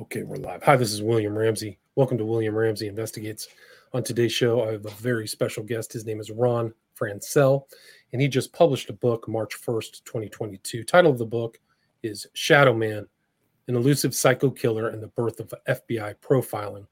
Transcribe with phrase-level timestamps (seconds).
[0.00, 0.62] Okay, we're live.
[0.62, 1.78] Hi, this is William Ramsey.
[1.94, 3.48] Welcome to William Ramsey Investigates.
[3.92, 5.92] On today's show, I have a very special guest.
[5.92, 7.64] His name is Ron Franscell,
[8.14, 10.84] and he just published a book March 1st, 2022.
[10.84, 11.60] Title of the book
[12.02, 13.06] is Shadow Man,
[13.68, 16.86] an elusive psycho killer and the birth of FBI profiling.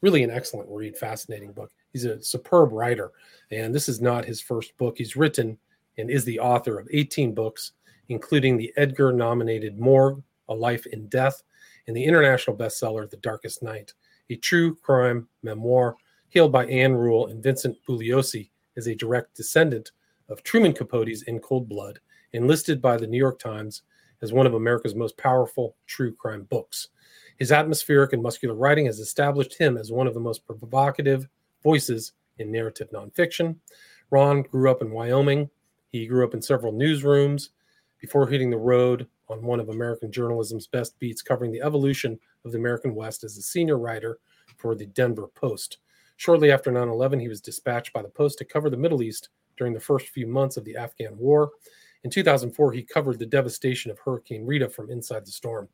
[0.00, 1.72] Really an excellent read, fascinating book.
[1.92, 3.10] He's a superb writer,
[3.50, 4.96] and this is not his first book.
[4.96, 5.58] He's written
[5.98, 7.72] and is the author of 18 books,
[8.10, 11.42] including the Edgar nominated Morgue, A Life in Death,
[11.86, 13.92] and the international bestseller The Darkest Night,
[14.30, 15.96] a true crime memoir
[16.30, 19.92] hailed by Ann Rule and Vincent Bugliosi as a direct descendant
[20.28, 22.00] of Truman Capote's In Cold Blood,
[22.32, 23.82] and listed by the New York Times
[24.22, 26.88] as one of America's most powerful true crime books.
[27.36, 31.28] His atmospheric and muscular writing has established him as one of the most provocative
[31.62, 33.56] voices in narrative nonfiction.
[34.10, 35.50] Ron grew up in Wyoming.
[35.90, 37.50] He grew up in several newsrooms
[38.00, 42.52] before hitting the road on one of American journalism's best beats, covering the evolution of
[42.52, 44.18] the American West as a senior writer
[44.56, 45.78] for the Denver Post.
[46.16, 49.30] Shortly after 9 11, he was dispatched by the Post to cover the Middle East
[49.56, 51.50] during the first few months of the Afghan War.
[52.04, 55.68] In 2004, he covered the devastation of Hurricane Rita from inside the storm.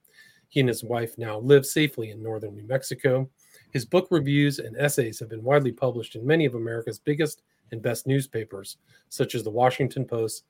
[0.48, 3.28] He and his wife now live safely in northern New Mexico.
[3.72, 7.80] His book reviews and essays have been widely published in many of America's biggest and
[7.80, 8.76] best newspapers,
[9.08, 10.44] such as the Washington Post,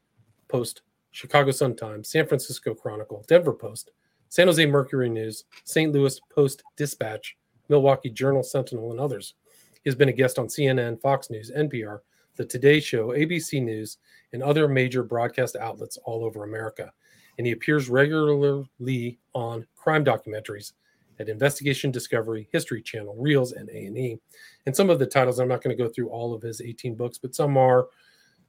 [0.49, 3.91] Post, Chicago Sun-Times, San Francisco Chronicle, Denver Post,
[4.29, 5.93] San Jose Mercury News, St.
[5.93, 7.37] Louis Post Dispatch,
[7.69, 9.35] Milwaukee Journal Sentinel, and others.
[9.83, 12.01] He has been a guest on CNN, Fox News, NPR,
[12.37, 13.99] The Today Show, ABC News,
[14.33, 16.93] and other major broadcast outlets all over America.
[17.39, 20.73] And he appears regularly on crime documentaries
[21.19, 24.19] at Investigation Discovery, History Channel, Reelz, and A&E.
[24.67, 26.95] And some of the titles, I'm not going to go through all of his 18
[26.95, 27.89] books, but some are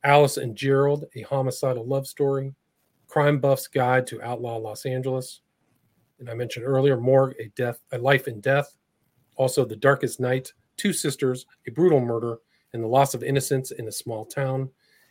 [0.03, 2.53] Alice and Gerald, a homicidal love story,
[3.07, 5.41] Crime Buff's Guide to Outlaw Los Angeles,
[6.19, 8.75] and I mentioned earlier, Morgue, a death, a life and death,
[9.35, 12.39] also The Darkest Night, Two Sisters, a brutal murder,
[12.73, 14.69] and the loss of innocence in a small town,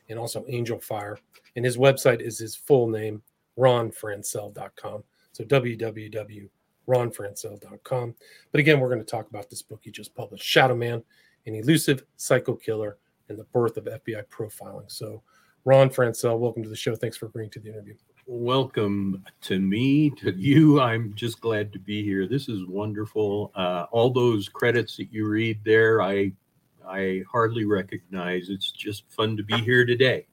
[0.09, 1.19] and also Angel Fire.
[1.57, 3.23] And his website is his full name,
[3.59, 5.05] ronfranscell.com.
[5.33, 8.15] So www.ronfranscell.com.
[8.53, 11.03] But again, we're going to talk about this book he just published, Shadow Man,
[11.47, 12.99] an elusive psycho killer
[13.31, 14.91] and the birth of FBI profiling.
[14.91, 15.23] So,
[15.65, 16.95] Ron Franscell, welcome to the show.
[16.95, 17.95] Thanks for agreeing to the interview.
[18.27, 20.81] Welcome to me, to you.
[20.81, 22.27] I'm just glad to be here.
[22.27, 23.51] This is wonderful.
[23.55, 26.33] Uh, all those credits that you read there, I
[26.87, 28.49] I hardly recognize.
[28.49, 30.27] It's just fun to be here today.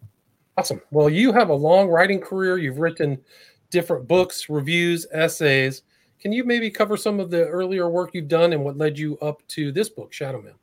[0.58, 0.82] Awesome.
[0.92, 2.58] Well, you have a long writing career.
[2.58, 3.20] You've written
[3.70, 5.84] different books, reviews, essays.
[6.20, 9.20] Can you maybe cover some of the earlier work you've done and what led you
[9.20, 10.56] up to this book, Shadow Man?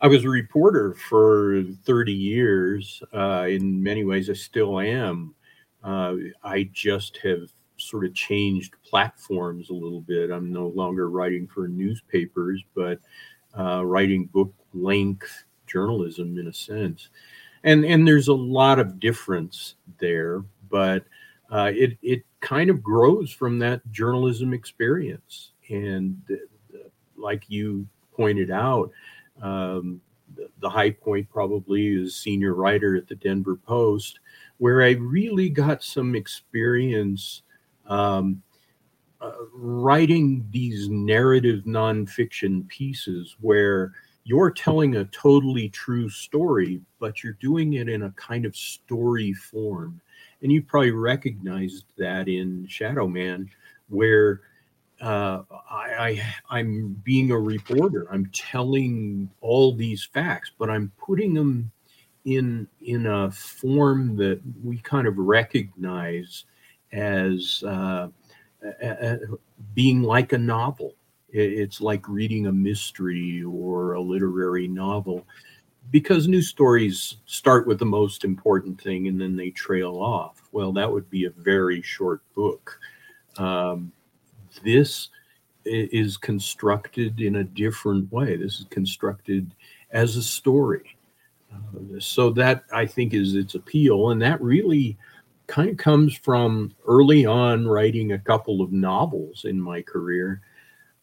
[0.00, 3.02] I was a reporter for 30 years.
[3.14, 5.34] Uh, in many ways, I still am.
[5.84, 10.30] Uh, I just have sort of changed platforms a little bit.
[10.30, 12.98] I'm no longer writing for newspapers, but
[13.58, 17.08] uh, writing book length journalism in a sense.
[17.64, 21.04] And and there's a lot of difference there, but
[21.50, 25.52] uh, it it kind of grows from that journalism experience.
[25.68, 28.90] And uh, like you pointed out,
[29.40, 30.00] um,
[30.60, 34.20] the, high point probably is senior writer at the Denver Post,
[34.58, 37.42] where I really got some experience
[37.86, 38.42] um,
[39.20, 43.92] uh, writing these narrative nonfiction pieces where
[44.24, 49.32] you're telling a totally true story, but you're doing it in a kind of story
[49.32, 50.00] form.
[50.42, 53.50] And you probably recognized that in Shadow Man,
[53.88, 54.42] where
[55.00, 58.06] uh, I, I am being a reporter.
[58.10, 61.70] I'm telling all these facts, but I'm putting them
[62.24, 66.44] in in a form that we kind of recognize
[66.92, 68.08] as uh,
[68.62, 69.18] a, a,
[69.74, 70.94] being like a novel.
[71.32, 75.24] It's like reading a mystery or a literary novel,
[75.90, 80.42] because news stories start with the most important thing and then they trail off.
[80.52, 82.78] Well, that would be a very short book.
[83.38, 83.92] Um,
[84.62, 85.08] this
[85.64, 88.36] is constructed in a different way.
[88.36, 89.54] This is constructed
[89.90, 90.96] as a story.
[91.52, 94.96] Uh, so that I think is its appeal, and that really
[95.46, 100.42] kind of comes from early on writing a couple of novels in my career,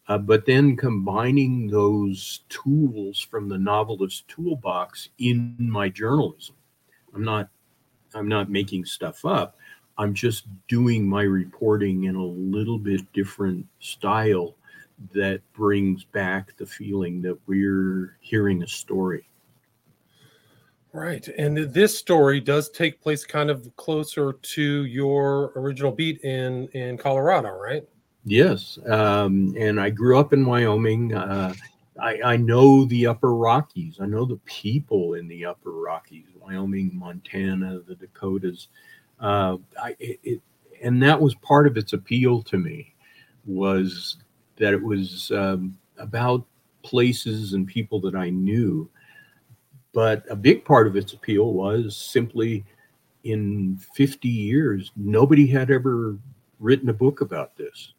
[0.08, 6.56] uh, but then combining those tools from the novelist toolbox in my journalism.
[7.14, 7.50] I'm not
[8.14, 9.58] I'm not making stuff up.
[9.98, 14.54] I'm just doing my reporting in a little bit different style
[15.12, 19.28] that brings back the feeling that we're hearing a story.
[20.92, 21.26] Right.
[21.28, 26.96] And this story does take place kind of closer to your original beat in in
[26.96, 27.84] Colorado, right?
[28.24, 31.14] Yes, um, and I grew up in Wyoming.
[31.14, 31.54] Uh,
[32.00, 33.98] I, I, know the Upper Rockies.
[34.00, 38.68] I know the people in the Upper Rockies, Wyoming, Montana, the Dakotas.
[39.20, 40.40] Uh, I, it,
[40.82, 42.94] and that was part of its appeal to me,
[43.46, 44.18] was
[44.56, 46.44] that it was um, about
[46.82, 48.88] places and people that I knew.
[49.92, 52.64] But a big part of its appeal was simply
[53.24, 56.16] in 50 years, nobody had ever
[56.60, 57.94] written a book about this.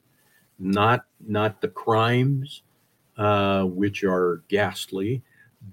[0.58, 2.64] Not not the crimes,
[3.18, 5.22] uh, which are ghastly,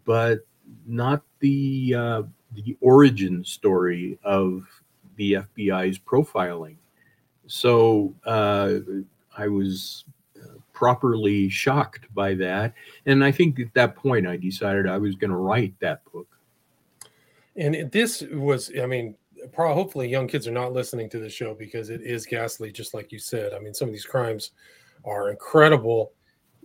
[0.05, 0.47] but
[0.87, 2.23] not the uh,
[2.53, 4.65] the origin story of
[5.17, 6.77] the FBI's profiling.
[7.47, 8.79] So uh,
[9.37, 10.05] I was
[10.77, 12.75] properly shocked by that.
[13.07, 16.29] And I think at that point, I decided I was going to write that book.
[17.57, 19.15] And this was, I mean,
[19.55, 22.93] probably hopefully young kids are not listening to the show because it is ghastly, just
[22.93, 23.55] like you said.
[23.55, 24.51] I mean, some of these crimes
[25.07, 26.12] are incredible.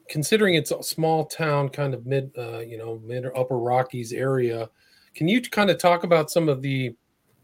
[0.09, 4.69] Considering it's a small town, kind of mid, uh, you know, mid upper Rockies area,
[5.15, 6.94] can you kind of talk about some of the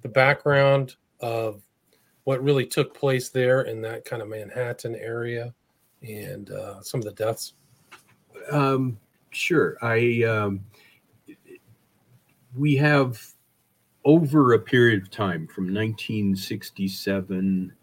[0.07, 1.62] the background of
[2.24, 5.54] what really took place there in that kind of Manhattan area?
[6.01, 7.54] and uh, some of the deaths?
[8.51, 9.00] Um,
[9.31, 9.77] sure.
[9.81, 10.62] I um,
[12.56, 13.21] we have
[14.06, 17.74] over a period of time from 1967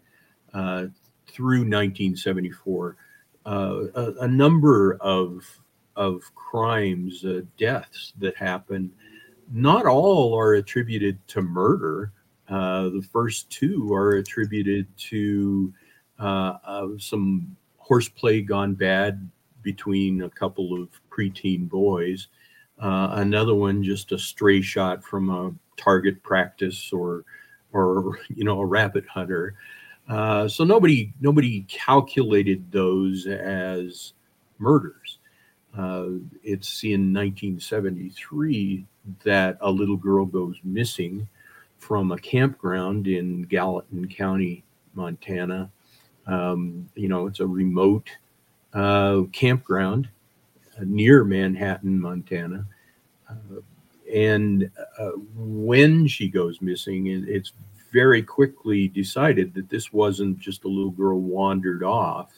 [0.53, 0.85] uh,
[1.27, 2.97] through 1974
[3.45, 5.45] uh, a, a, number of
[5.95, 8.91] of crimes, uh, deaths that happen.
[9.51, 12.11] Not all are attributed to murder.
[12.49, 15.73] Uh, the first two are attributed to
[16.19, 19.29] uh, some horseplay gone bad
[19.61, 22.27] between a couple of preteen boys.
[22.79, 27.25] Uh, another one just a stray shot from a target practice or
[27.73, 29.55] or you know a rabbit hunter.
[30.07, 34.13] Uh, so nobody nobody calculated those as
[34.59, 35.19] murders.
[35.77, 36.07] Uh,
[36.41, 38.85] it's in 1973
[39.23, 41.27] that a little girl goes missing
[41.77, 44.63] from a campground in Gallatin County,
[44.93, 45.69] Montana.
[46.27, 48.09] Um, you know, it's a remote
[48.73, 50.09] uh, campground
[50.77, 52.65] uh, near Manhattan, Montana.
[53.29, 53.61] Uh,
[54.13, 54.69] and
[54.99, 57.53] uh, when she goes missing, it's
[57.91, 62.33] very quickly decided that this wasn't just a little girl wandered off.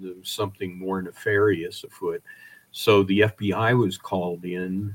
[0.00, 2.22] There was something more nefarious afoot.
[2.70, 4.94] So the FBI was called in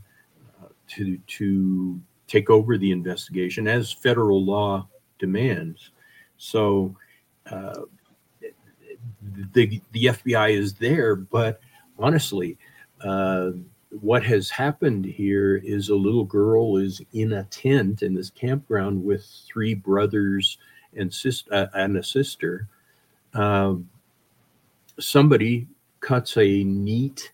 [0.61, 1.99] uh, to to
[2.31, 4.87] take over the investigation as federal law
[5.19, 5.91] demands.
[6.37, 6.95] So
[7.51, 7.81] uh,
[9.53, 11.59] the the FBI is there, but
[11.99, 12.57] honestly,
[13.03, 13.51] uh,
[13.89, 19.03] what has happened here is a little girl is in a tent in this campground
[19.03, 20.57] with three brothers
[20.95, 22.67] and sister uh, and a sister.
[23.33, 23.89] Um,
[24.99, 25.67] somebody
[25.99, 27.33] cuts a neat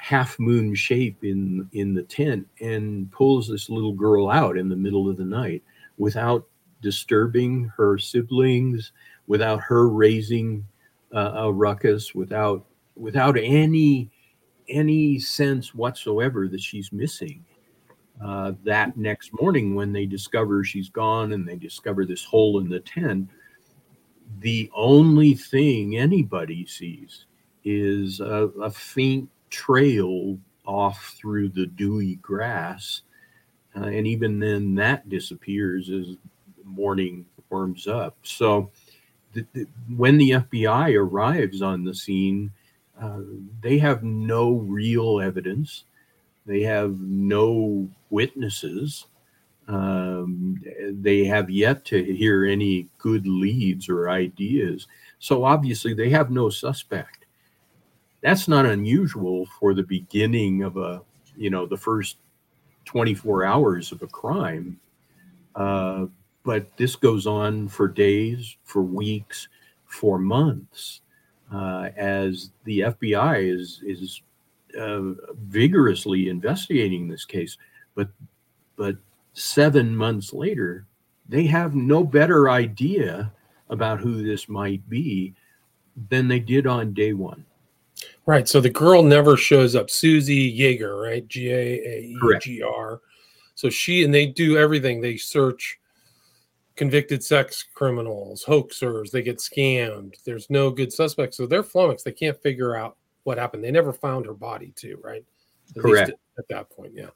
[0.00, 4.76] half moon shape in in the tent and pulls this little girl out in the
[4.76, 5.62] middle of the night
[5.98, 6.46] without
[6.80, 8.92] disturbing her siblings
[9.30, 10.66] without her raising
[11.14, 12.66] uh, a ruckus, without
[12.96, 14.10] without any
[14.68, 17.44] any sense whatsoever that she's missing.
[18.20, 22.68] Uh, that next morning, when they discover she's gone and they discover this hole in
[22.68, 23.28] the tent,
[24.40, 27.26] the only thing anybody sees
[27.62, 33.02] is a, a faint trail off through the dewy grass.
[33.76, 36.16] Uh, and even then, that disappears as
[36.64, 38.16] morning warms up.
[38.22, 38.70] So,
[39.32, 39.66] the, the,
[39.96, 42.50] when the FBI arrives on the scene,
[43.00, 43.20] uh,
[43.60, 45.84] they have no real evidence.
[46.46, 49.06] They have no witnesses.
[49.68, 54.88] Um, they have yet to hear any good leads or ideas.
[55.20, 57.19] So obviously, they have no suspect.
[58.22, 61.02] That's not unusual for the beginning of a,
[61.36, 62.16] you know, the first
[62.84, 64.78] 24 hours of a crime.
[65.54, 66.06] Uh,
[66.44, 69.48] but this goes on for days, for weeks,
[69.86, 71.00] for months,
[71.52, 74.22] uh, as the FBI is is
[74.78, 75.00] uh,
[75.42, 77.58] vigorously investigating this case.
[77.94, 78.08] But
[78.76, 78.96] but
[79.34, 80.86] seven months later,
[81.28, 83.32] they have no better idea
[83.68, 85.34] about who this might be
[86.08, 87.44] than they did on day one.
[88.30, 88.48] Right.
[88.48, 89.90] So the girl never shows up.
[89.90, 91.26] Susie Jaeger, right?
[91.26, 93.00] G A A E G R.
[93.56, 95.00] So she and they do everything.
[95.00, 95.80] They search
[96.76, 100.14] convicted sex criminals, hoaxers, they get scammed.
[100.22, 101.36] There's no good suspects.
[101.36, 102.04] So they're flummoxed.
[102.04, 103.64] They can't figure out what happened.
[103.64, 105.24] They never found her body, too, right?
[105.76, 106.12] At Correct.
[106.38, 107.10] At that point, yeah.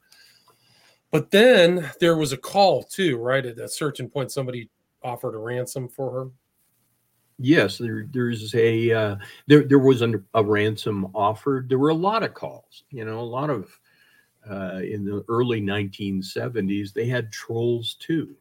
[1.13, 3.47] But then there was a call, too, right?
[3.47, 4.69] At a certain point, somebody
[5.01, 6.31] offered a ransom for her.
[7.39, 11.69] Yes, there there's a uh, there there was a, a ransom offered.
[11.69, 12.85] There were a lot of calls.
[12.91, 13.79] You know, a lot of
[14.49, 18.37] uh, in the early 1970s they had trolls too.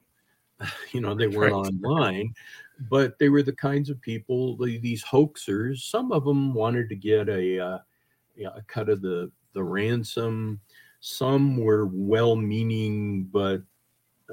[0.91, 1.65] you know, they weren't right.
[1.65, 2.33] online,
[2.89, 5.79] but they were the kinds of people these hoaxers.
[5.89, 7.79] Some of them wanted to get a uh,
[8.55, 10.59] a cut of the the ransom.
[10.99, 13.61] Some were well-meaning but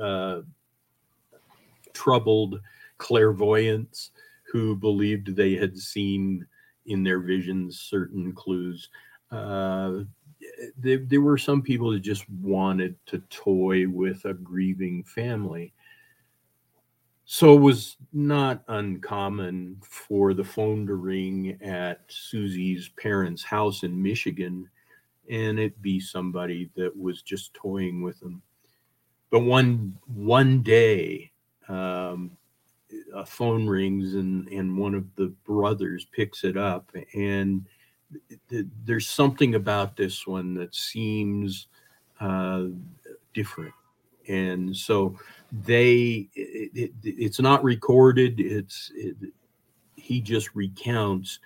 [0.01, 0.43] uh,
[1.95, 2.61] troubled
[2.99, 4.11] clairvoyants
[4.51, 6.47] who believed they had seen
[6.87, 8.89] in their visions certain clues.
[9.31, 10.01] Uh,
[10.77, 15.73] there, there were some people that just wanted to toy with a grieving family.
[17.25, 24.03] So it was not uncommon for the phone to ring at Susie's parents' house in
[24.03, 24.69] Michigan
[25.31, 28.43] and it be somebody that was just toying with them.
[29.31, 31.31] But one one day,
[31.69, 32.37] um,
[33.15, 36.91] a phone rings and and one of the brothers picks it up.
[37.15, 37.67] And
[38.49, 41.67] th- there's something about this one that seems
[42.21, 42.67] uh,
[43.35, 43.75] different.
[44.29, 45.17] And so
[45.53, 48.39] they it, it, it's not recorded.
[48.39, 49.17] It's it,
[49.97, 51.39] he just recounts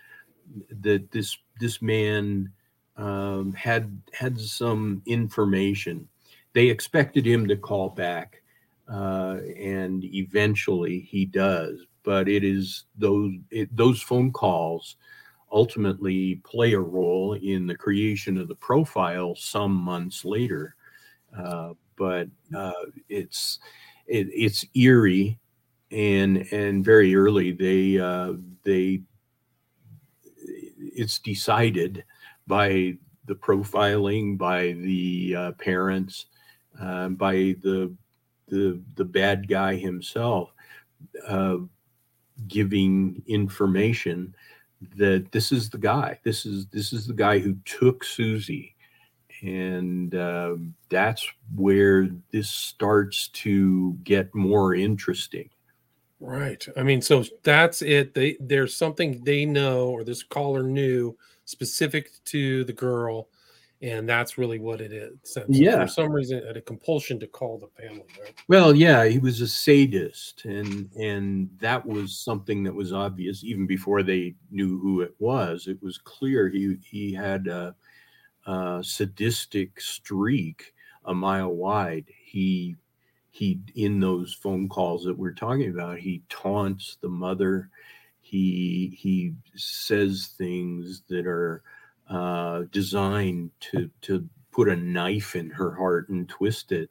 [0.83, 2.51] that this this man
[2.97, 6.09] um, had had some information.
[6.53, 8.43] They expected him to call back
[8.91, 11.87] uh, and eventually he does.
[12.03, 14.97] But it is those it, those phone calls
[15.51, 20.75] ultimately play a role in the creation of the profile some months later.
[21.37, 22.73] Uh, but uh,
[23.09, 23.59] it's
[24.07, 25.39] it, it's eerie,
[25.91, 29.01] and and very early they uh, they
[30.97, 32.05] it's decided
[32.47, 36.27] by the profiling by the uh, parents,
[36.81, 37.95] uh, by the
[38.49, 40.51] the the bad guy himself
[41.27, 41.57] uh,
[42.49, 44.35] giving information
[44.97, 46.19] that this is the guy.
[46.25, 48.75] This is this is the guy who took susie.
[49.43, 50.57] And uh,
[50.89, 55.51] that's where this starts to get more interesting.
[56.21, 56.67] Right.
[56.77, 58.15] I mean so that's it.
[58.15, 63.29] They there's something they know or this caller knew specific to the girl
[63.85, 65.13] and that's really what it is.
[65.25, 65.85] So yeah.
[65.85, 68.07] For some reason, at a compulsion to call the family.
[68.21, 68.35] Right?
[68.49, 73.67] Well, yeah, he was a sadist, and and that was something that was obvious even
[73.67, 75.67] before they knew who it was.
[75.67, 77.75] It was clear he he had a,
[78.47, 80.75] a sadistic streak
[81.05, 82.07] a mile wide.
[82.25, 82.77] He
[83.31, 87.69] he in those phone calls that we're talking about, he taunts the mother.
[88.21, 91.63] He he says things that are
[92.09, 96.91] uh, designed to to put a knife in her heart and twist it.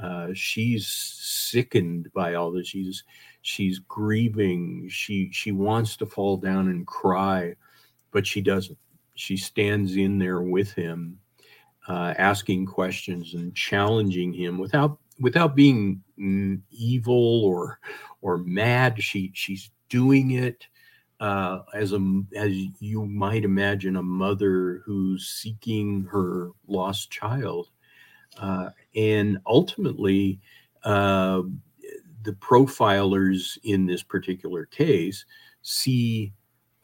[0.00, 2.68] Uh, she's sickened by all this.
[2.68, 3.04] She's
[3.42, 4.88] she's grieving.
[4.90, 7.54] She she wants to fall down and cry,
[8.12, 8.78] but she doesn't.
[9.14, 11.18] She stands in there with him,
[11.88, 16.02] uh, asking questions and challenging him without without being
[16.70, 17.80] evil or
[18.20, 19.02] or mad.
[19.02, 20.66] She she's doing it
[21.20, 27.70] uh, as a as you might imagine a mother who's seeking her lost child
[28.40, 30.40] uh, and ultimately
[30.84, 31.42] uh,
[32.22, 35.24] the profilers in this particular case
[35.62, 36.32] see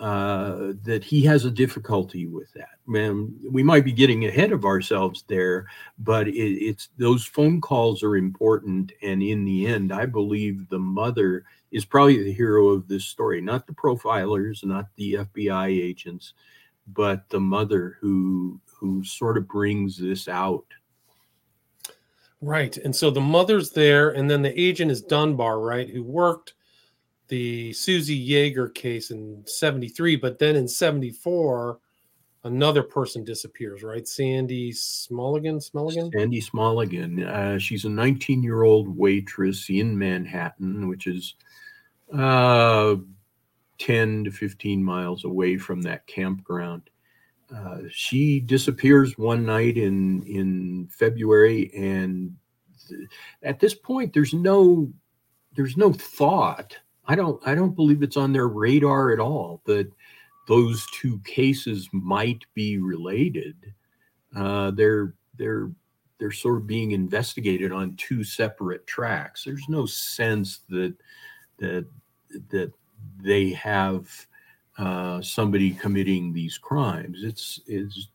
[0.01, 2.81] uh, that he has a difficulty with that.
[2.87, 5.67] Man, we might be getting ahead of ourselves there,
[5.99, 8.93] but it, it's those phone calls are important.
[9.03, 13.41] And in the end, I believe the mother is probably the hero of this story,
[13.41, 16.35] not the profilers, not the FBI agents,
[16.87, 20.67] but the mother who who sort of brings this out.
[22.41, 22.77] Right.
[22.77, 26.55] And so the mother's there, and then the agent is Dunbar, right, who worked
[27.29, 31.79] the Susie Jaeger case in 73, but then in 74,
[32.45, 34.07] another person disappears, right?
[34.07, 35.59] Sandy Smulligan?
[35.59, 36.13] Smulligan?
[36.13, 37.27] Sandy Smulligan.
[37.27, 41.35] Uh, she's a 19 year old waitress in Manhattan, which is
[42.13, 42.97] uh,
[43.79, 46.83] 10 to 15 miles away from that campground.
[47.55, 52.35] Uh, she disappears one night in in February, and
[52.89, 53.09] th-
[53.43, 54.91] at this point, there's no
[55.55, 59.91] there's no thought I don't I don't believe it's on their radar at all that
[60.49, 63.57] those two cases might be related.
[64.35, 65.71] Uh, they're they're
[66.19, 69.45] they're sort of being investigated on two separate tracks.
[69.45, 70.95] There's no sense that
[71.59, 71.87] that
[72.51, 72.73] that
[73.23, 74.09] they have
[74.79, 77.23] uh, somebody committing these crimes.
[77.23, 78.09] It's is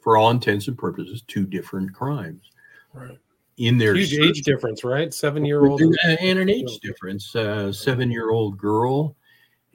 [0.00, 2.50] for all intents and purposes two different crimes.
[2.92, 3.18] Right
[3.58, 5.12] in their huge age difference, right?
[5.12, 7.34] Seven year old and an age difference.
[7.34, 9.16] Uh, seven year old girl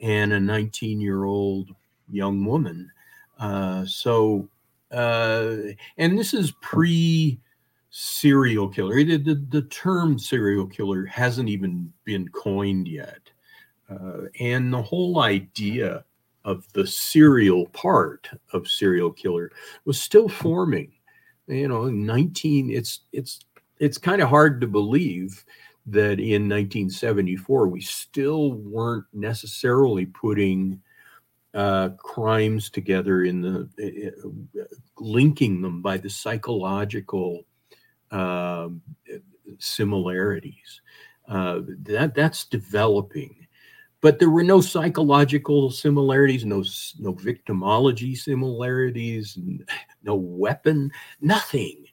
[0.00, 1.70] and a 19 year old
[2.10, 2.90] young woman.
[3.38, 4.48] Uh, so,
[4.92, 5.56] uh,
[5.96, 7.38] and this is pre
[7.90, 9.02] serial killer.
[9.04, 13.20] The, the, term serial killer hasn't even been coined yet.
[13.88, 16.04] Uh, and the whole idea
[16.44, 19.50] of the serial part of serial killer
[19.84, 20.92] was still forming.
[21.46, 23.40] You know, 19, it's, it's,
[23.78, 25.44] it's kind of hard to believe
[25.86, 30.80] that in 1974 we still weren't necessarily putting
[31.54, 34.62] uh, crimes together in the uh,
[34.98, 37.44] linking them by the psychological
[38.10, 38.68] uh,
[39.58, 40.80] similarities.
[41.28, 43.46] Uh, that that's developing,
[44.00, 46.64] but there were no psychological similarities, no
[46.98, 49.38] no victimology similarities,
[50.02, 51.84] no weapon, nothing.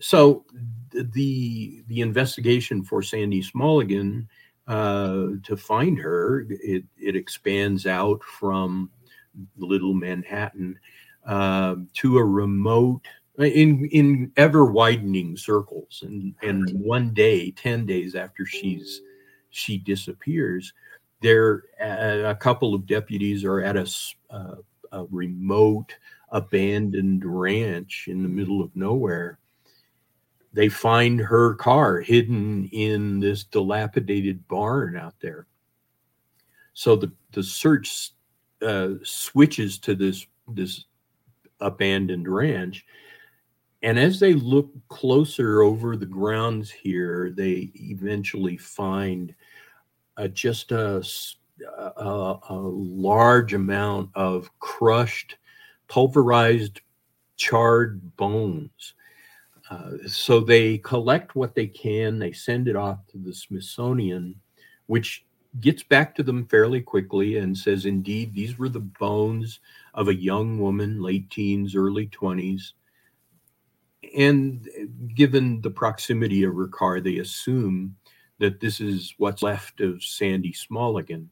[0.00, 0.44] So
[0.90, 4.26] the the investigation for Sandy Smallegan
[4.66, 8.90] uh, to find her it it expands out from
[9.56, 10.78] Little Manhattan
[11.26, 13.06] uh, to a remote
[13.38, 19.00] in in ever widening circles and and one day 10 days after she's
[19.50, 20.72] she disappears
[21.20, 23.86] there uh, a couple of deputies are at a,
[24.30, 24.56] uh,
[24.92, 25.96] a remote
[26.30, 29.38] abandoned ranch in the middle of nowhere
[30.54, 35.46] they find her car hidden in this dilapidated barn out there.
[36.74, 38.12] So the, the search
[38.62, 40.84] uh, switches to this this
[41.60, 42.86] abandoned ranch.
[43.84, 49.34] And as they look closer over the grounds here, they eventually find
[50.16, 51.04] uh, just a,
[51.78, 55.36] a, a large amount of crushed,
[55.86, 56.80] pulverized,
[57.36, 58.94] charred bones
[59.70, 64.34] uh, so they collect what they can, they send it off to the Smithsonian,
[64.86, 65.24] which
[65.60, 69.60] gets back to them fairly quickly and says, indeed, these were the bones
[69.94, 72.72] of a young woman, late teens, early 20s.
[74.16, 74.68] And
[75.14, 77.96] given the proximity of car, they assume
[78.38, 81.26] that this is what's left of Sandy Smallegan.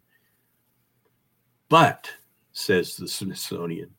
[1.68, 2.10] But,
[2.52, 3.90] says the Smithsonian,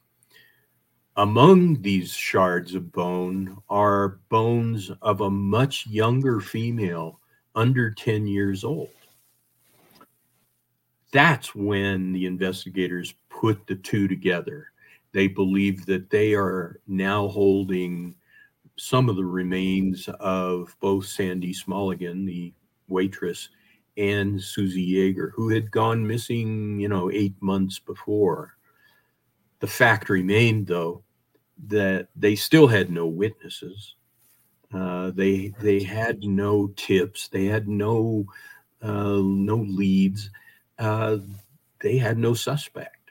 [1.15, 7.19] among these shards of bone are bones of a much younger female,
[7.55, 8.89] under 10 years old.
[11.12, 14.67] That's when the investigators put the two together.
[15.12, 18.15] They believe that they are now holding
[18.77, 22.53] some of the remains of both Sandy Smallegan, the
[22.88, 23.49] waitress,
[23.97, 28.55] and Susie Jaeger, who had gone missing, you know, eight months before.
[29.59, 31.03] The fact remained, though,
[31.67, 33.95] that they still had no witnesses.
[34.73, 37.27] Uh, they they had no tips.
[37.27, 38.25] They had no
[38.81, 40.31] uh, no leads.
[40.79, 41.17] Uh,
[41.79, 43.03] they had no suspect.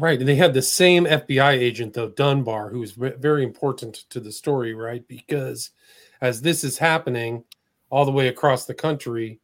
[0.00, 4.20] Right, and they had the same FBI agent though Dunbar, who was very important to
[4.20, 5.06] the story, right?
[5.08, 5.70] Because
[6.20, 7.42] as this is happening
[7.90, 9.40] all the way across the country,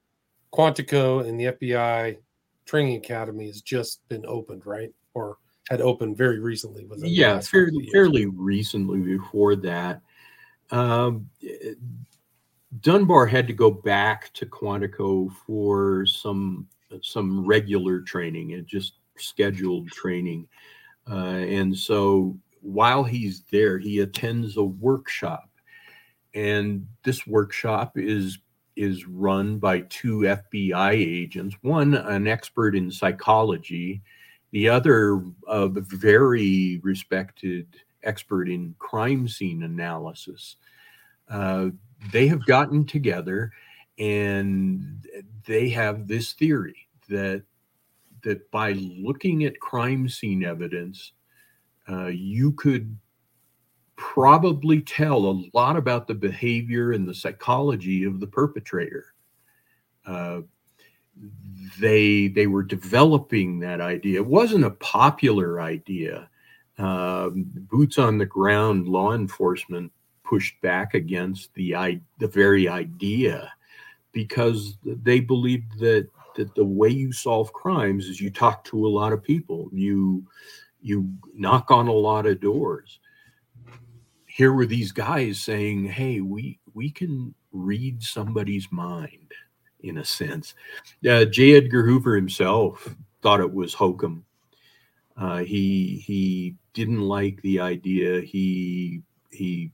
[0.53, 2.19] Quantico and the FBI
[2.67, 4.93] training academy has just been opened, right?
[5.15, 5.39] Or
[5.69, 6.85] had opened very recently.
[6.85, 10.03] Was yeah, fairly, fairly recently before that.
[10.71, 11.29] Um,
[12.81, 16.69] Dunbar had to go back to Quantico for some
[17.03, 20.49] some regular training It just scheduled training.
[21.09, 25.51] Uh, and so while he's there, he attends a workshop,
[26.35, 28.39] and this workshop is
[28.77, 31.57] is run by two FBI agents.
[31.63, 34.03] One, an expert in psychology,
[34.51, 37.69] the other, a very respected
[38.03, 40.57] expert in crime scene analysis,
[41.29, 41.69] uh,
[42.13, 43.53] they have gotten together
[43.99, 45.07] and
[45.47, 47.45] they have this theory that
[48.25, 51.13] that by looking at crime scene evidence,
[51.89, 52.97] uh, you could
[53.97, 59.07] probably tell a lot about the behavior and the psychology of the perpetrator.
[60.07, 60.41] Uh,
[61.79, 64.19] they they were developing that idea.
[64.19, 66.29] It wasn't a popular idea.
[66.77, 69.93] Um, boots on the ground law enforcement
[70.25, 73.53] pushed back against the the very idea
[74.13, 78.89] because they believed that that the way you solve crimes is you talk to a
[78.89, 80.27] lot of people, you
[80.81, 83.01] you knock on a lot of doors.
[84.27, 89.33] Here were these guys saying, "Hey, we we can read somebody's mind."
[89.85, 90.55] in a sense.
[91.09, 91.57] Uh, J.
[91.57, 94.25] Edgar Hoover himself thought it was hokum.
[95.17, 98.21] Uh, he he didn't like the idea.
[98.21, 99.71] He he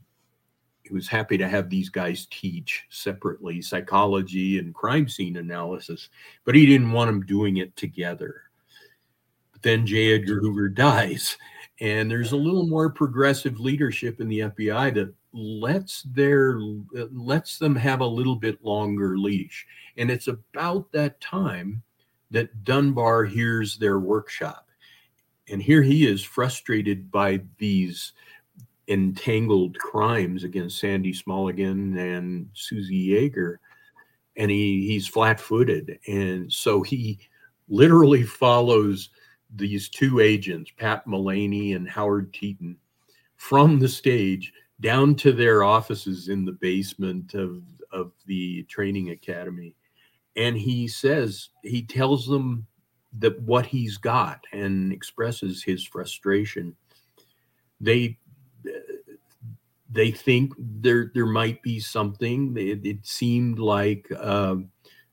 [0.90, 6.08] he was happy to have these guys teach separately psychology and crime scene analysis,
[6.44, 8.42] but he didn't want them doing it together.
[9.52, 10.14] But then J.
[10.14, 11.38] Edgar Hoover dies,
[11.80, 16.58] and there's a little more progressive leadership in the FBI that lets their
[17.12, 19.64] lets them have a little bit longer leash.
[19.96, 21.84] And it's about that time
[22.32, 24.66] that Dunbar hears their workshop.
[25.48, 28.12] And here he is frustrated by these
[28.90, 33.60] entangled crimes against Sandy Smallegan and Susie Jaeger.
[34.36, 35.98] And he, he's flat footed.
[36.06, 37.18] And so he
[37.68, 39.10] literally follows
[39.54, 42.76] these two agents, Pat Mullany and Howard Teten,
[43.36, 49.74] from the stage down to their offices in the basement of, of the training academy.
[50.36, 52.66] And he says, he tells them
[53.18, 56.76] that what he's got and expresses his frustration.
[57.80, 58.18] They
[59.92, 62.56] they think there there might be something.
[62.56, 64.56] It, it seemed like uh,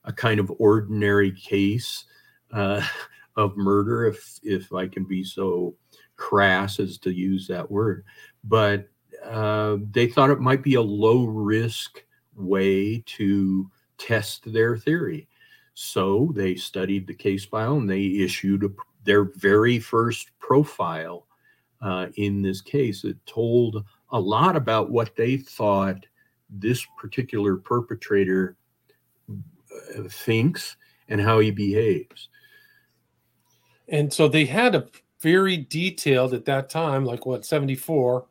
[0.04, 2.06] a kind of ordinary case
[2.52, 2.82] uh,
[3.36, 5.76] of murder, if if I can be so
[6.16, 8.04] crass as to use that word.
[8.44, 8.90] But
[9.24, 12.04] uh, they thought it might be a low risk
[12.36, 15.28] way to test their theory.
[15.74, 18.70] So they studied the case file and they issued a,
[19.04, 21.28] their very first profile
[21.82, 23.04] uh, in this case.
[23.04, 26.06] It told a lot about what they thought
[26.50, 28.56] this particular perpetrator
[29.30, 30.78] uh, thinks
[31.10, 32.30] and how he behaves.
[33.90, 34.88] And so they had a
[35.22, 38.26] very detailed at that time, like what, 74,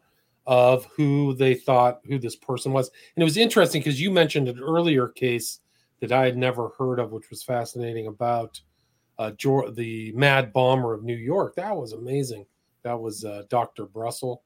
[0.47, 2.89] of who they thought who this person was.
[3.15, 5.61] And it was interesting because you mentioned an earlier case
[6.01, 8.61] that I had never heard of, which was fascinating about
[9.19, 9.33] uh,
[9.73, 11.57] the Mad Bomber of New York.
[11.57, 12.47] That was amazing.
[12.83, 13.87] That was uh, Dr.
[13.87, 14.43] Brussel.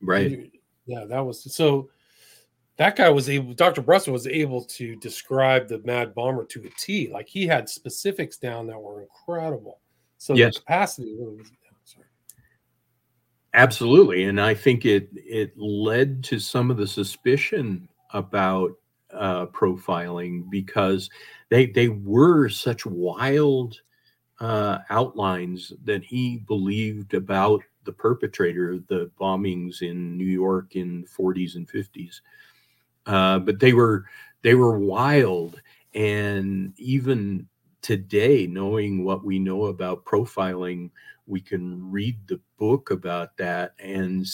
[0.00, 0.50] Right.
[0.86, 1.90] Yeah, that was so.
[2.76, 3.54] That guy was able.
[3.54, 3.82] Dr.
[3.82, 7.08] Brussel was able to describe the Mad Bomber to a T.
[7.12, 9.78] Like he had specifics down that were incredible.
[10.18, 10.54] So yes.
[10.54, 11.50] the capacity really was.
[13.54, 18.72] Absolutely, and I think it it led to some of the suspicion about
[19.12, 21.08] uh, profiling because
[21.50, 23.80] they they were such wild
[24.40, 31.04] uh, outlines that he believed about the perpetrator of the bombings in New York in
[31.04, 32.20] 40s and 50s.
[33.06, 34.06] Uh, but they were
[34.42, 35.60] they were wild,
[35.94, 37.46] and even
[37.82, 40.90] today, knowing what we know about profiling,
[41.26, 44.26] we can read the book about that and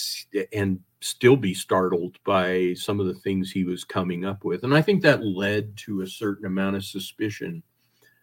[0.52, 4.64] and still be startled by some of the things he was coming up with.
[4.64, 7.62] And I think that led to a certain amount of suspicion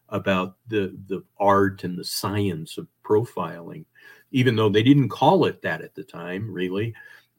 [0.09, 3.85] about the the art and the science of profiling
[4.31, 6.93] even though they didn't call it that at the time, really.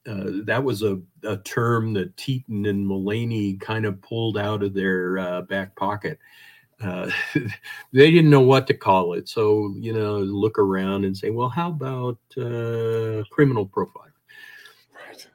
[0.06, 4.72] Uh, that was a, a term that Teten and Mullany kind of pulled out of
[4.72, 6.18] their uh, back pocket.
[6.80, 7.10] Uh,
[7.92, 9.28] they didn't know what to call it.
[9.28, 14.12] So, you know, look around and say, well, how about uh, criminal profiling?
[14.94, 15.28] Right.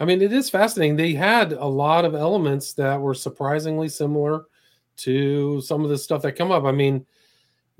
[0.00, 0.96] I mean, it is fascinating.
[0.96, 4.46] They had a lot of elements that were surprisingly similar
[4.98, 6.64] to some of the stuff that come up.
[6.64, 7.06] I mean,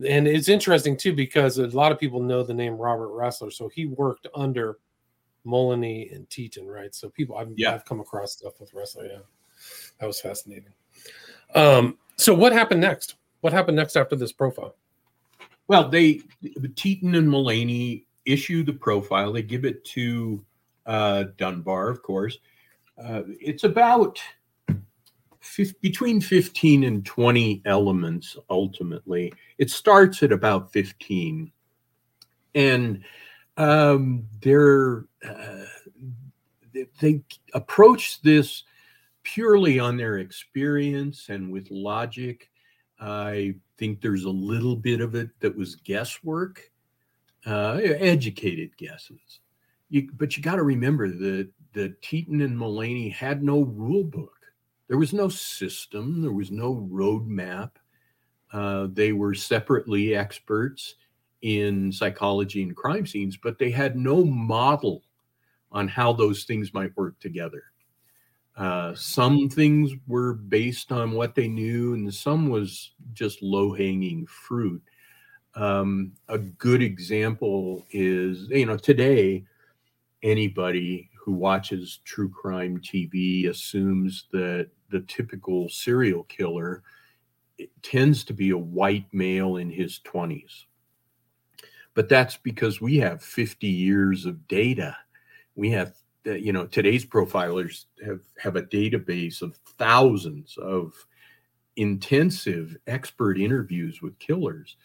[0.08, 3.68] and it's interesting too because a lot of people know the name Robert Ressler, so
[3.68, 4.78] he worked under
[5.46, 6.94] Mullany and Teten, right?
[6.94, 7.72] So people, I've, yeah.
[7.74, 9.08] I've come across stuff with Ressler.
[9.08, 9.18] Yeah,
[10.00, 10.72] that was fascinating.
[11.54, 13.16] Um, so what happened next?
[13.40, 14.74] What happened next after this profile?
[15.68, 19.32] Well, they Teten and Mullany issue the profile.
[19.32, 20.44] They give it to
[20.84, 22.38] uh, Dunbar, of course.
[23.02, 24.20] Uh, it's about
[25.80, 29.32] between 15 and 20 elements ultimately.
[29.58, 31.50] It starts at about 15.
[32.54, 33.04] And
[33.56, 35.64] um, they're, uh,
[37.00, 37.22] they
[37.54, 38.64] approach this
[39.22, 42.50] purely on their experience and with logic.
[43.00, 46.70] I think there's a little bit of it that was guesswork,
[47.46, 49.40] uh, educated guesses.
[49.88, 54.35] You, but you got to remember that that Teten and Mullany had no rule book.
[54.88, 57.72] There was no system, there was no roadmap.
[58.52, 60.94] Uh, they were separately experts
[61.42, 65.02] in psychology and crime scenes, but they had no model
[65.72, 67.64] on how those things might work together.
[68.56, 74.26] Uh, some things were based on what they knew, and some was just low hanging
[74.26, 74.82] fruit.
[75.54, 79.44] Um, a good example is, you know, today,
[80.22, 86.84] anybody who watches true crime TV assumes that the typical serial killer
[87.58, 90.66] eh, tends to be a white male in his 20s.
[91.94, 94.96] But that's because we have 50 years of data.
[95.56, 100.94] We have eh, you know today's profilers have have a database of thousands of
[101.74, 104.76] intensive expert interviews with killers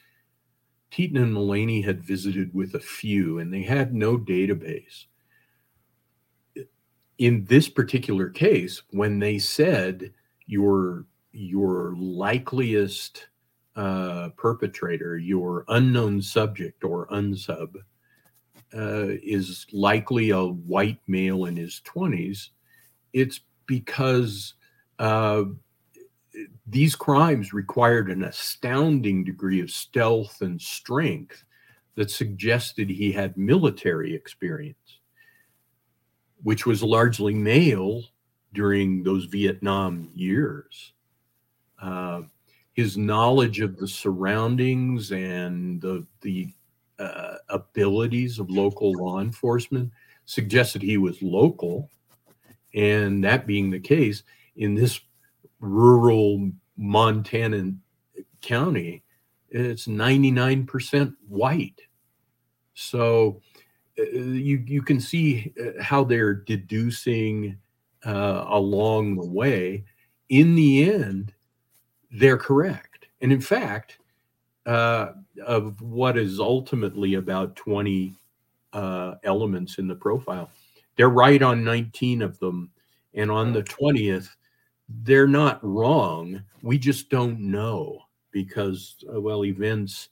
[0.91, 5.05] Teten and Mullany had visited with a few and they had no database
[7.21, 10.11] in this particular case when they said
[10.47, 13.27] your your likeliest
[13.75, 17.75] uh, perpetrator your unknown subject or unsub
[18.73, 22.49] uh, is likely a white male in his 20s,
[23.13, 24.53] it's because
[24.99, 25.43] uh,
[26.65, 31.43] these crimes required an astounding degree of stealth and strength
[31.95, 34.99] that suggested he had military experience,
[36.43, 38.03] which was largely male
[38.53, 40.93] during those Vietnam years.
[41.81, 42.21] Uh,
[42.73, 46.49] his knowledge of the surroundings and the the
[46.99, 49.91] uh, abilities of local law enforcement
[50.25, 51.89] suggested he was local.
[52.73, 54.23] And that being the case,
[54.55, 55.01] in this
[55.59, 57.73] rural Montana
[58.41, 59.03] county,
[59.49, 61.81] it's 99% white.
[62.73, 63.41] So
[64.11, 67.57] you, you can see uh, how they're deducing
[68.05, 69.83] uh, along the way.
[70.29, 71.33] In the end,
[72.11, 73.07] they're correct.
[73.21, 73.99] And in fact,
[74.65, 75.13] uh,
[75.45, 78.13] of what is ultimately about 20
[78.73, 80.49] uh, elements in the profile.
[80.95, 82.71] They're right on 19 of them.
[83.13, 84.29] And on the 20th,
[84.87, 86.41] they're not wrong.
[86.61, 87.99] We just don't know
[88.31, 90.09] because, uh, well, events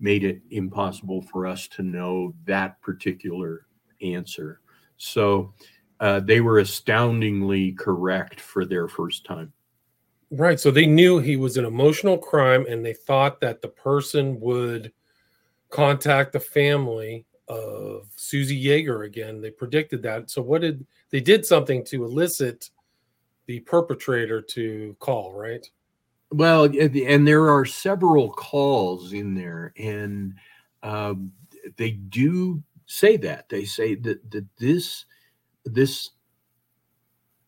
[0.00, 3.66] made it impossible for us to know that particular
[4.02, 4.60] answer.
[4.96, 5.52] So
[6.00, 9.52] uh, they were astoundingly correct for their first time.
[10.30, 10.58] Right.
[10.58, 14.92] So they knew he was an emotional crime and they thought that the person would
[15.70, 19.40] contact the family of Susie Jaeger again.
[19.40, 20.30] They predicted that.
[20.30, 22.70] So what did they did something to elicit
[23.46, 25.68] the perpetrator to call, right?
[26.32, 30.34] Well, and there are several calls in there, and
[30.82, 31.32] um,
[31.76, 35.06] they do say that they say that that this
[35.64, 36.10] this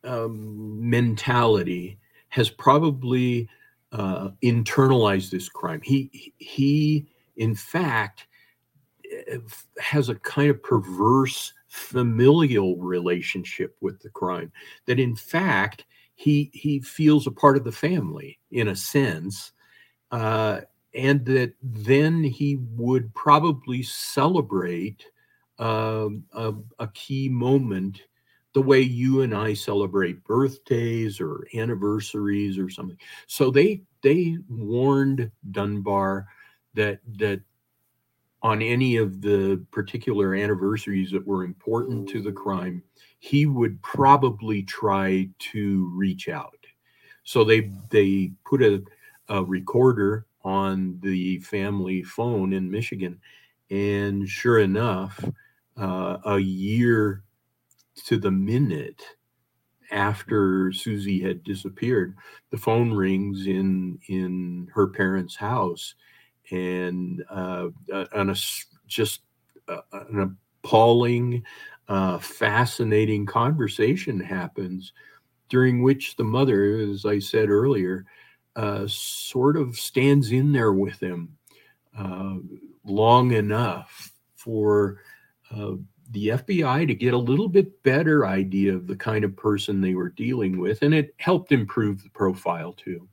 [0.04, 3.48] um, mentality has probably
[3.92, 5.80] uh, internalized this crime.
[5.82, 8.26] He he in fact
[9.28, 9.38] eh,
[9.80, 14.52] has a kind of perverse familial relationship with the crime
[14.86, 19.52] that in fact he he feels a part of the family in a sense
[20.10, 20.60] uh,
[20.94, 25.06] and that then he would probably celebrate
[25.58, 28.02] um, a, a, key moment
[28.52, 32.98] the way you and I celebrate birthdays or anniversaries or something.
[33.26, 36.26] So they they warned Dunbar
[36.74, 37.40] that that
[38.42, 42.82] on any of the particular anniversaries that were important to the crime,
[43.22, 46.58] he would probably try to reach out.
[47.22, 48.82] So they they put a,
[49.28, 53.20] a recorder on the family phone in Michigan,
[53.70, 55.24] and sure enough,
[55.76, 57.22] uh, a year
[58.06, 59.00] to the minute
[59.92, 62.16] after Susie had disappeared,
[62.50, 65.94] the phone rings in in her parents' house,
[66.50, 67.68] and uh,
[68.16, 68.36] on a
[68.88, 69.20] just
[69.68, 71.44] uh, an appalling,
[71.88, 74.92] uh, fascinating conversation happens,
[75.48, 78.06] during which the mother, as I said earlier,
[78.56, 81.36] uh, sort of stands in there with him
[81.98, 82.36] uh,
[82.84, 85.00] long enough for
[85.54, 85.72] uh,
[86.10, 89.94] the FBI to get a little bit better idea of the kind of person they
[89.94, 93.08] were dealing with, and it helped improve the profile too.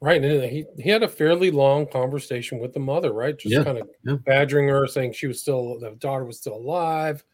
[0.00, 3.36] Right, and he he had a fairly long conversation with the mother, right?
[3.36, 4.16] Just yeah, kind of yeah.
[4.24, 7.24] badgering her, saying she was still the daughter was still alive.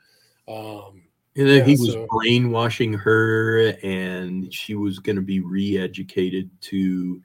[0.48, 1.02] Um,
[1.36, 2.06] and then yeah, he was so.
[2.10, 7.22] brainwashing her, and she was going to be re-educated to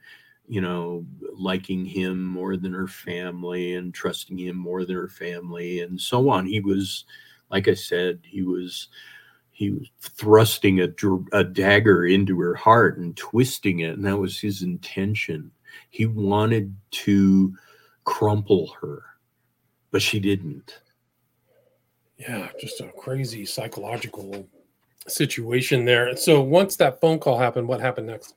[0.48, 1.04] you know,
[1.34, 6.30] liking him more than her family and trusting him more than her family and so
[6.30, 6.46] on.
[6.46, 7.04] He was,
[7.50, 8.88] like I said, he was
[9.50, 10.88] he was thrusting a,
[11.32, 15.50] a dagger into her heart and twisting it, and that was his intention.
[15.90, 17.54] He wanted to
[18.04, 19.02] crumple her,
[19.90, 20.80] but she didn't.
[22.18, 24.48] Yeah, just a crazy psychological
[25.06, 26.16] situation there.
[26.16, 28.34] So once that phone call happened, what happened next?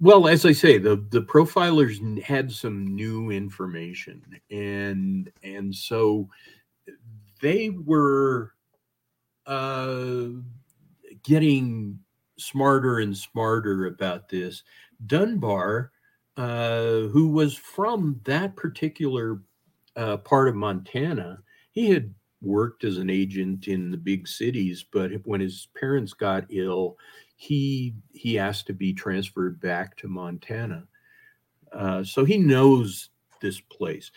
[0.00, 6.28] Well, as I say, the the profilers had some new information, and and so
[7.40, 8.52] they were
[9.46, 10.26] uh,
[11.22, 11.98] getting
[12.38, 14.62] smarter and smarter about this.
[15.06, 15.92] Dunbar,
[16.36, 19.40] uh, who was from that particular
[19.96, 21.38] uh, part of Montana,
[21.70, 22.12] he had
[22.44, 26.96] worked as an agent in the big cities, but when his parents got ill,
[27.36, 30.86] he he asked to be transferred back to Montana.
[31.72, 34.10] Uh, so he knows this place.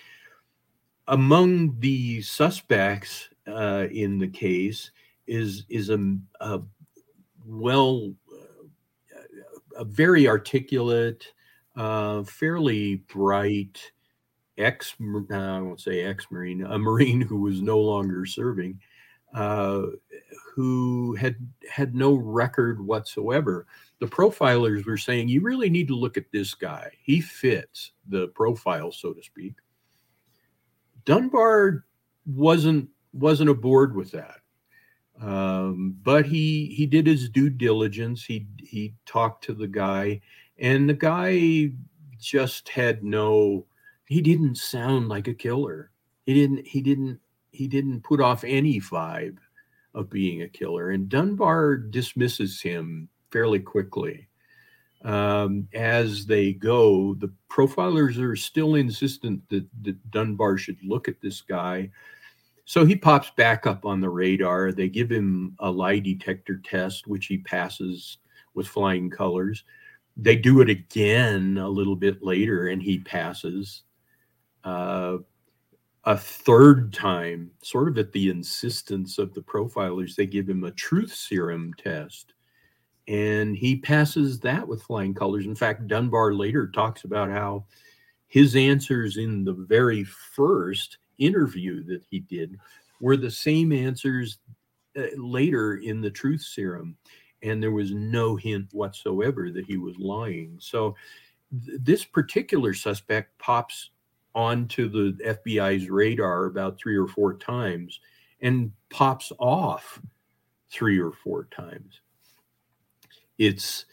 [1.07, 4.91] Among the suspects uh, in the case
[5.25, 6.61] is is a, a
[7.45, 8.13] well,
[9.75, 11.33] a very articulate,
[11.75, 13.91] uh, fairly bright
[14.57, 18.79] ex uh, I won't say ex Marine, a Marine who was no longer serving,
[19.33, 19.83] uh,
[20.53, 21.35] who had
[21.69, 23.67] had no record whatsoever.
[23.99, 26.91] The profilers were saying, "You really need to look at this guy.
[27.01, 29.53] He fits the profile, so to speak."
[31.05, 31.85] Dunbar
[32.25, 34.39] wasn't wasn't aboard with that,
[35.21, 38.25] um, but he he did his due diligence.
[38.25, 40.21] He he talked to the guy,
[40.57, 41.71] and the guy
[42.19, 43.65] just had no
[44.07, 45.91] he didn't sound like a killer.
[46.25, 47.19] He didn't he didn't
[47.51, 49.37] he didn't put off any vibe
[49.93, 50.91] of being a killer.
[50.91, 54.27] And Dunbar dismisses him fairly quickly.
[55.03, 61.21] Um, as they go, the profilers are still insistent that, that Dunbar should look at
[61.21, 61.89] this guy.
[62.65, 64.71] So he pops back up on the radar.
[64.71, 68.17] They give him a lie detector test, which he passes
[68.53, 69.63] with flying colors.
[70.17, 73.83] They do it again a little bit later, and he passes
[74.63, 75.17] uh,
[76.07, 80.71] a third time, sort of at the insistence of the profilers, they give him a
[80.71, 82.33] truth serum test.
[83.09, 85.45] And he passes that with flying colors.
[85.45, 87.65] In fact, Dunbar later talks about how
[88.27, 92.57] his answers in the very first interview that he did
[92.99, 94.39] were the same answers
[94.97, 96.97] uh, later in the truth serum.
[97.43, 100.57] And there was no hint whatsoever that he was lying.
[100.59, 100.95] So
[101.65, 103.91] th- this particular suspect pops
[104.37, 107.99] onto the FBI's radar about three or four times
[108.39, 109.99] and pops off
[110.69, 112.01] three or four times.
[113.39, 113.85] It's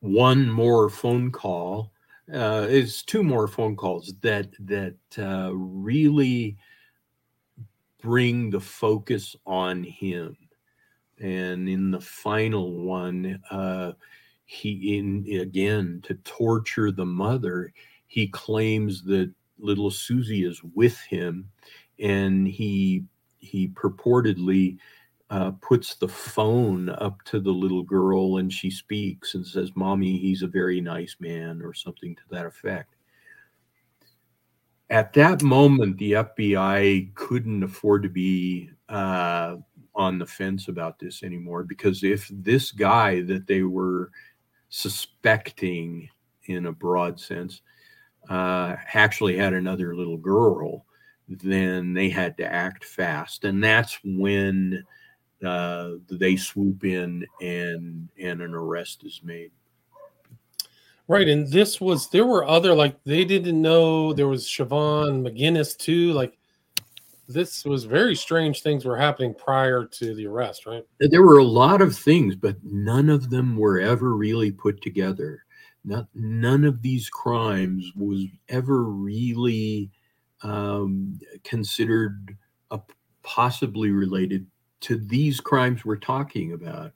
[0.00, 1.92] one more phone call.
[2.32, 6.56] Uh, it's two more phone calls that that uh, really
[8.02, 10.36] bring the focus on him.
[11.20, 13.92] And in the final one, uh,
[14.46, 17.72] he in again to torture the mother.
[18.08, 21.48] He claims that little Susie is with him,
[21.98, 23.04] and he
[23.38, 24.78] he purportedly
[25.30, 30.18] uh, puts the phone up to the little girl, and she speaks and says, "Mommy,
[30.18, 32.94] he's a very nice man," or something to that effect.
[34.90, 39.56] At that moment, the FBI couldn't afford to be uh,
[39.94, 44.10] on the fence about this anymore because if this guy that they were
[44.68, 46.08] suspecting
[46.44, 47.62] in a broad sense
[48.28, 50.84] uh, actually had another little girl,
[51.28, 54.82] then they had to act fast, and that's when
[55.44, 59.50] uh, they swoop in and and an arrest is made.
[61.08, 65.76] Right, and this was there were other like they didn't know there was Siobhan McGuinness
[65.76, 66.12] too.
[66.12, 66.38] Like
[67.28, 70.84] this was very strange things were happening prior to the arrest, right?
[71.00, 75.44] There were a lot of things, but none of them were ever really put together.
[75.84, 79.90] Not, none of these crimes was ever really
[80.42, 82.36] um, considered
[83.22, 84.46] possibly related
[84.80, 86.92] to these crimes we're talking about.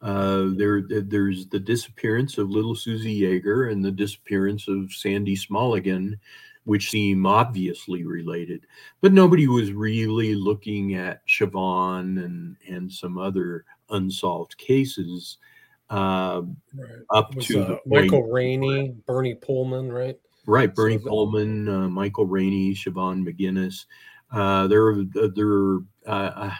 [0.00, 6.18] Uh, there, there's the disappearance of little Susie Jaeger and the disappearance of Sandy Smallegan,
[6.64, 8.66] which seem obviously related,
[9.00, 15.38] but nobody was really looking at Siobhan and and some other unsolved cases
[15.90, 16.42] uh,
[16.74, 16.90] right.
[17.10, 20.18] up was, to uh, Michael Raney, Bernie Poelman, right?
[20.46, 23.86] Right, Bernie so Poelman, uh, Michael Raney, Siobhan McGuinness.
[24.30, 26.58] Uh, there are uh, there are uh, a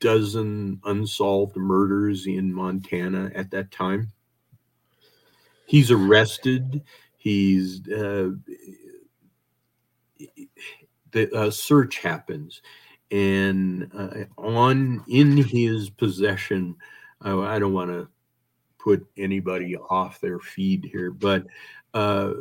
[0.00, 4.10] dozen unsolved murders in Montana at that time.
[5.66, 6.82] He's arrested.
[7.18, 8.40] He's the
[11.50, 12.60] search happens,
[13.10, 13.90] and
[14.38, 16.76] on in his possession.
[17.26, 18.06] I don't want to
[18.84, 21.44] put anybody off their feed here, but
[21.94, 22.32] uh,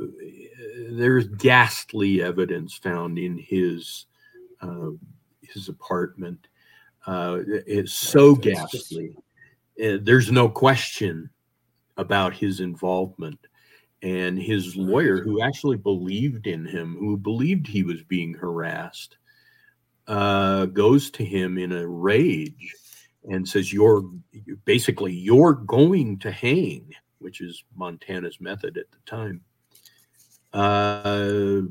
[0.89, 4.07] there's ghastly evidence found in his
[4.61, 4.89] uh,
[5.41, 6.47] his apartment.
[7.07, 9.15] Uh, it's so ghastly.
[9.83, 11.29] Uh, there's no question
[11.97, 13.39] about his involvement.
[14.01, 19.15] And his lawyer, who actually believed in him, who believed he was being harassed,
[20.07, 22.75] uh, goes to him in a rage
[23.29, 24.03] and says you're
[24.65, 29.41] basically you're going to hang, which is Montana's method at the time.
[30.53, 31.61] Uh,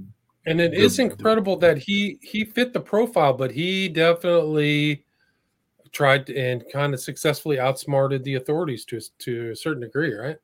[0.46, 5.04] And it the, is incredible the, that he he fit the profile, but he definitely
[5.92, 10.36] tried and kind of successfully outsmarted the authorities to to a certain degree, right?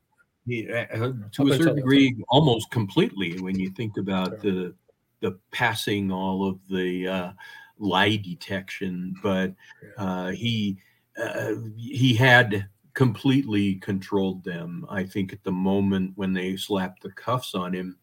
[0.47, 3.39] Yeah, uh, uh, to a certain degree, almost completely.
[3.41, 4.75] When you think about the
[5.21, 7.33] the passing all of the uh,
[7.79, 9.55] lie detection, but
[9.97, 10.79] uh, he
[11.19, 14.87] uh, he had completely controlled them.
[14.89, 17.97] I think at the moment when they slapped the cuffs on him,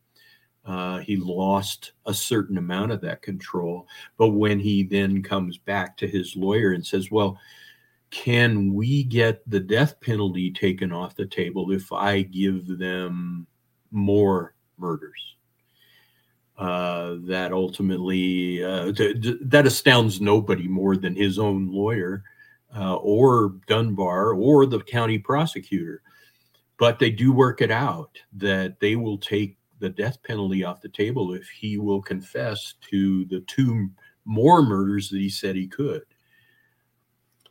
[0.65, 3.87] uh, he lost a certain amount of that control.
[4.17, 7.37] But when he then comes back to his lawyer and says, "Well,"
[8.09, 13.45] can we get the death penalty taken off the table if I give them
[13.91, 15.35] more murders?
[16.57, 18.93] Uh, that ultimately uh,
[19.41, 22.23] that astounds nobody more than his own lawyer
[22.75, 26.01] uh, or Dunbar or the county prosecutor.
[26.77, 30.89] But they do work it out that they will take the death penalty off the
[30.89, 33.89] table if he will confess to the two
[34.25, 36.03] more murders that he said he could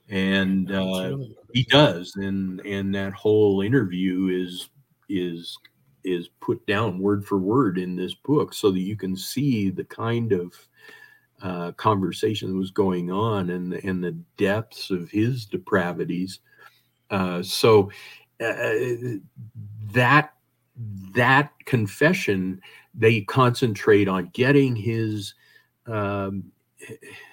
[0.09, 1.17] and uh,
[1.53, 4.69] he does and and that whole interview is
[5.09, 5.57] is
[6.05, 9.85] is put down word for word in this book so that you can see the
[9.85, 10.53] kind of
[11.43, 16.41] uh, conversation that was going on and and the depths of his depravities.
[17.11, 17.91] Uh, so
[18.41, 18.73] uh,
[19.93, 20.35] that
[21.15, 22.61] that confession
[22.95, 25.35] they concentrate on getting his
[25.87, 26.45] um,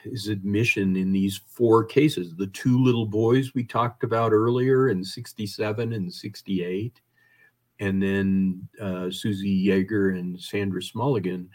[0.04, 5.04] his admission in these four cases the two little boys we talked about earlier in
[5.04, 7.02] 67 and 68
[7.80, 11.48] and then uh, susie jaeger and sandra smallegan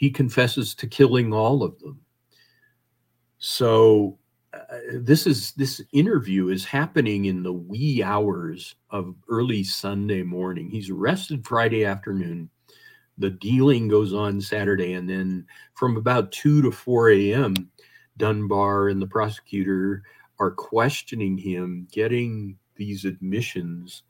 [0.00, 2.00] he confesses to killing all of them.
[3.36, 4.18] So
[4.54, 10.70] uh, this is this interview is happening in the wee hours of early sunday morning.
[10.70, 12.48] He's arrested friday afternoon.
[13.18, 17.54] The dealing goes on Saturday, and then from about two to four a.m.,
[18.16, 20.02] Dunbar and the prosecutor
[20.38, 24.04] are questioning him, getting these admissions,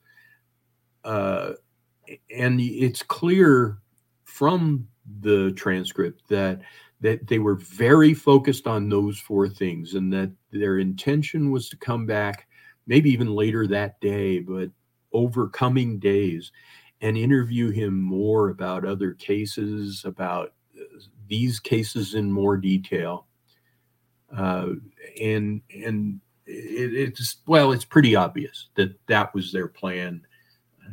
[1.03, 1.55] uh,
[2.32, 3.78] and it's clear
[4.22, 4.86] from
[5.20, 6.61] the transcript that
[7.00, 11.76] that they were very focused on those four things, and that their intention was to
[11.76, 12.46] come back,
[12.86, 14.70] maybe even later that day, but
[15.12, 16.52] over coming days
[17.00, 23.26] and interview him more about other cases, about uh, these cases in more detail.
[24.36, 24.74] Uh,
[25.20, 30.20] and and it, it's well, it's pretty obvious that that was their plan.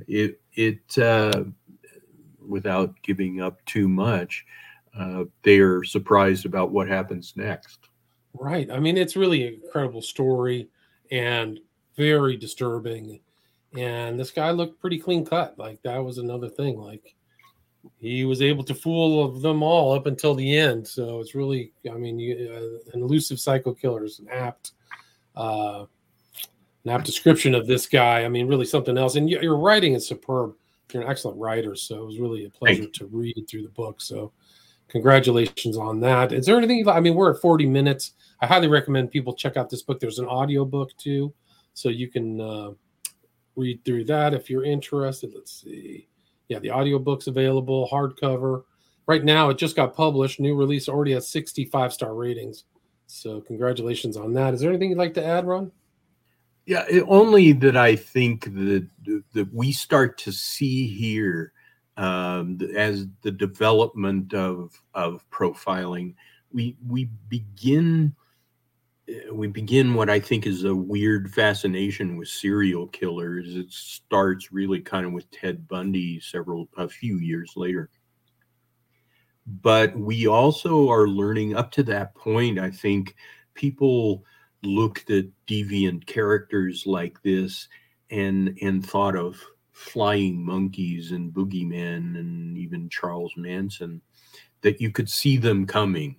[0.07, 1.43] It it uh,
[2.47, 4.45] without giving up too much,
[4.97, 7.89] uh, they are surprised about what happens next.
[8.33, 8.69] Right.
[8.71, 10.69] I mean, it's really an incredible story
[11.11, 11.59] and
[11.95, 13.19] very disturbing
[13.75, 15.57] and this guy looked pretty clean cut.
[15.57, 16.79] Like that was another thing.
[16.79, 17.15] Like
[17.99, 20.87] he was able to fool them all up until the end.
[20.87, 24.71] So it's really, I mean, you, uh, an elusive psycho killer is an apt,
[25.35, 25.85] uh,
[26.85, 28.23] an apt description of this guy.
[28.23, 29.15] I mean, really something else.
[29.15, 30.55] And your writing is superb.
[30.91, 34.01] You're an excellent writer, so it was really a pleasure to read through the book.
[34.01, 34.31] So
[34.87, 36.31] congratulations on that.
[36.31, 36.87] Is there anything?
[36.87, 38.13] I mean, we're at 40 minutes.
[38.41, 39.99] I highly recommend people check out this book.
[39.99, 41.33] There's an audio book too,
[41.73, 42.41] so you can.
[42.41, 42.71] Uh,
[43.57, 45.33] read through that if you're interested.
[45.35, 46.07] Let's see.
[46.47, 48.63] Yeah, the audiobook's available, hardcover.
[49.07, 50.39] Right now, it just got published.
[50.39, 52.63] New release already has 65 star ratings.
[53.07, 54.53] So, congratulations on that.
[54.53, 55.71] Is there anything you'd like to add, Ron?
[56.67, 58.85] Yeah, it, only that I think that
[59.33, 61.53] that we start to see here
[61.95, 66.13] um, as the development of of profiling,
[66.51, 68.13] we we begin
[69.31, 73.55] we begin what I think is a weird fascination with serial killers.
[73.55, 77.89] It starts really kind of with Ted Bundy several a few years later.
[79.61, 83.15] But we also are learning up to that point, I think
[83.53, 84.25] people
[84.63, 87.67] looked at deviant characters like this
[88.09, 89.41] and and thought of
[89.71, 94.01] flying monkeys and boogeymen and even Charles Manson
[94.61, 96.15] that you could see them coming.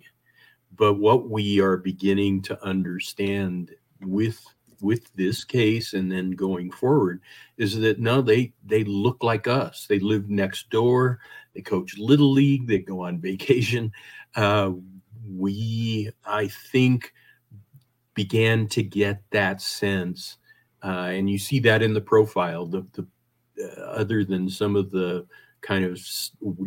[0.77, 4.41] But what we are beginning to understand with
[4.81, 7.21] with this case and then going forward
[7.57, 9.87] is that no they they look like us.
[9.89, 11.19] They live next door.
[11.55, 12.69] They coach little league.
[12.69, 13.93] They go on vacation.
[14.37, 14.73] Uh,
[15.37, 17.13] we i think
[18.23, 20.39] began to get that sense
[20.83, 23.07] uh, and you see that in the profile the, the
[23.63, 25.27] uh, other than some of the
[25.61, 25.93] kind of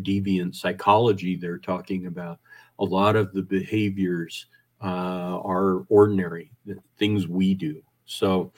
[0.03, 2.39] deviant psychology they're talking about
[2.79, 4.47] a lot of the behaviors
[4.83, 6.51] uh, are ordinary
[6.97, 7.81] things we do.
[8.05, 8.51] So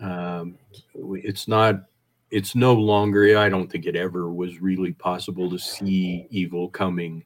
[0.00, 0.58] um,
[0.94, 1.84] it's not,
[2.30, 7.24] it's no longer, I don't think it ever was really possible to see evil coming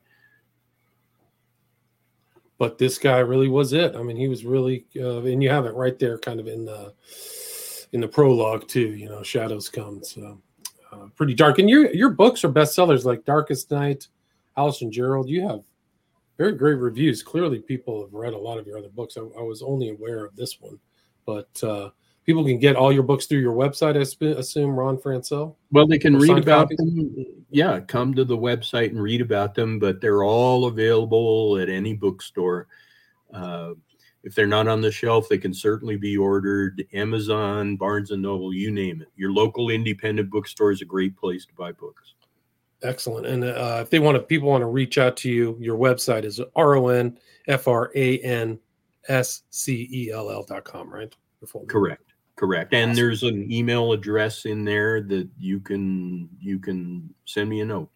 [2.65, 3.95] but this guy really was it.
[3.95, 6.65] I mean, he was really, uh, and you have it right there, kind of in
[6.65, 6.95] the
[7.93, 8.95] in the prologue too.
[8.95, 10.41] You know, shadows come, so
[10.91, 11.59] uh, pretty dark.
[11.59, 14.09] And your your books are bestsellers like Darkest Night,
[14.57, 15.29] Alice and Gerald.
[15.29, 15.61] You have
[16.39, 17.23] very great reviews.
[17.23, 19.19] Clearly, people have read a lot of your other books.
[19.19, 20.79] I, I was only aware of this one,
[21.27, 21.91] but uh,
[22.25, 23.97] people can get all your books through your website.
[23.97, 25.55] I assume Ron Franscell.
[25.71, 26.79] Well, they can read about copies?
[26.79, 27.27] them.
[27.51, 29.79] Yeah, come to the website and read about them.
[29.79, 32.67] But they're all available at any bookstore.
[33.33, 33.73] Uh,
[34.23, 36.87] if they're not on the shelf, they can certainly be ordered.
[36.95, 39.09] Amazon, Barnes and Noble, you name it.
[39.17, 42.15] Your local independent bookstore is a great place to buy books.
[42.83, 43.27] Excellent.
[43.27, 46.25] And uh, if they want to, people want to reach out to you, your website
[46.25, 47.19] is R O N
[47.49, 48.59] F R A N
[49.09, 51.15] S C E L L dot com, right?
[51.67, 52.14] Correct.
[52.37, 52.75] Correct.
[52.75, 57.65] And there's an email address in there that you can you can send me a
[57.65, 57.91] note.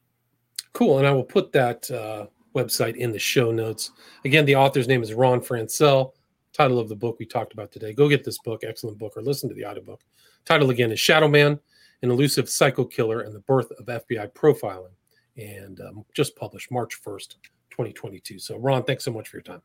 [0.73, 0.99] Cool.
[0.99, 3.91] And I will put that uh, website in the show notes.
[4.25, 6.13] Again, the author's name is Ron Franscell.
[6.53, 7.93] Title of the book we talked about today.
[7.93, 10.01] Go get this book, excellent book, or listen to the audiobook.
[10.45, 11.59] Title again is Shadow Man,
[12.03, 14.95] an elusive psycho killer and the birth of FBI profiling.
[15.37, 17.37] And um, just published March 1st,
[17.71, 18.39] 2022.
[18.39, 19.63] So, Ron, thanks so much for your time.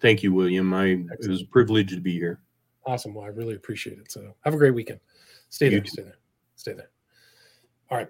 [0.00, 0.72] Thank you, William.
[0.72, 2.40] I, it was a privilege to be here.
[2.90, 3.14] Awesome.
[3.14, 4.10] Well, I really appreciate it.
[4.10, 4.98] So have a great weekend.
[5.48, 5.84] Stay there.
[5.84, 6.16] Stay there.
[6.56, 6.90] Stay there.